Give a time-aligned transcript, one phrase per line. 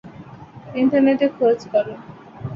[0.75, 1.93] ইন্টারনেটে খোঁজ করো।